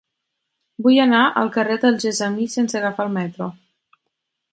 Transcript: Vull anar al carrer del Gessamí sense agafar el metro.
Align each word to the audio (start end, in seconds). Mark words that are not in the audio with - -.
Vull 0.85 0.95
anar 1.03 1.19
al 1.41 1.51
carrer 1.57 1.77
del 1.83 1.99
Gessamí 2.05 2.47
sense 2.57 2.79
agafar 2.81 3.07
el 3.09 3.13
metro. 3.19 3.51